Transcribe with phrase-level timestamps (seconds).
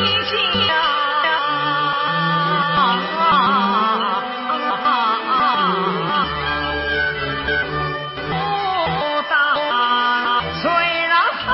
[0.00, 0.06] 一
[0.66, 0.70] 家
[8.28, 8.32] 不
[9.28, 9.32] 倒，
[10.62, 10.64] 虽
[11.06, 11.46] 然好。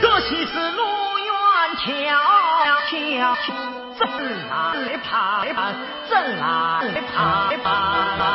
[0.00, 0.82] 这西子路
[1.18, 1.32] 远
[1.78, 2.43] 桥。
[2.90, 3.38] 真啊
[3.98, 4.10] 真
[4.50, 5.00] 啊真
[6.10, 8.34] 真啊真啊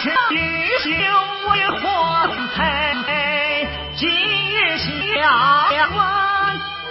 [0.00, 0.34] 吃一
[0.78, 0.88] 宿
[1.50, 1.84] 为火
[2.56, 2.58] 菜，
[3.96, 5.98] 今日下官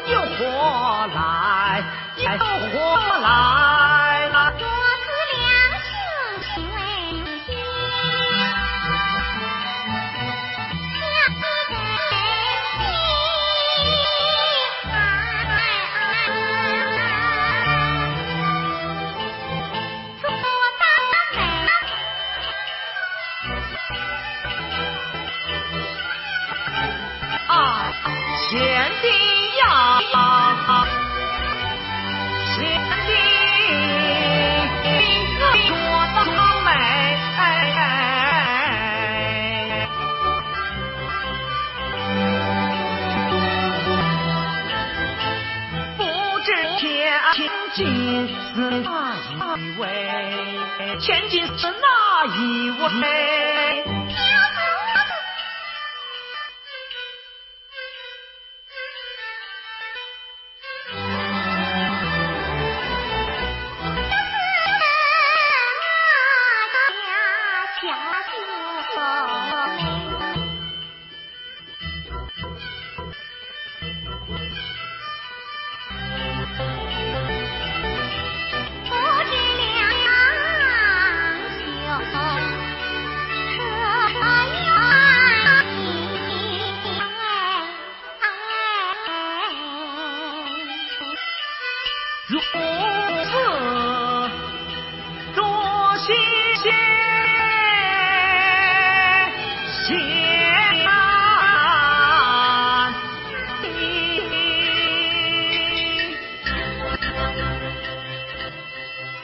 [0.06, 1.84] 又何来，
[2.18, 2.78] 又何
[3.24, 3.99] 来。
[49.58, 49.86] 一位
[51.00, 53.84] 千金，是哪一位？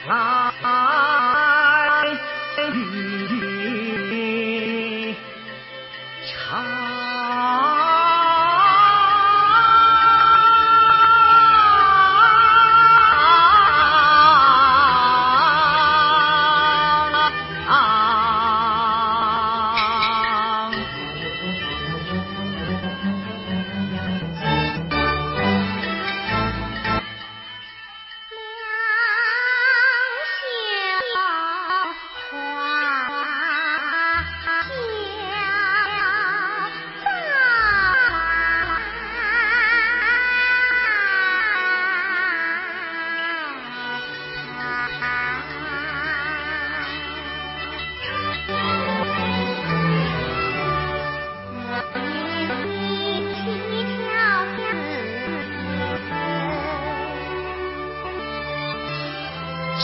[0.08, 0.85] Ah.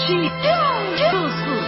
[0.06, 1.61] she does.